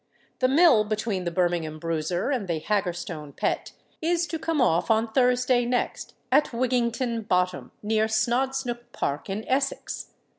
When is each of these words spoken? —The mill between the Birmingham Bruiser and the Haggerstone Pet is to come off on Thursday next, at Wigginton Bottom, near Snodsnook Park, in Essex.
—The 0.39 0.47
mill 0.47 0.83
between 0.83 1.25
the 1.25 1.29
Birmingham 1.29 1.77
Bruiser 1.77 2.31
and 2.31 2.47
the 2.47 2.57
Haggerstone 2.59 3.33
Pet 3.33 3.73
is 4.01 4.25
to 4.25 4.39
come 4.39 4.59
off 4.59 4.89
on 4.89 5.11
Thursday 5.13 5.63
next, 5.63 6.15
at 6.31 6.45
Wigginton 6.51 7.27
Bottom, 7.27 7.71
near 7.83 8.07
Snodsnook 8.07 8.91
Park, 8.93 9.29
in 9.29 9.47
Essex. 9.47 10.07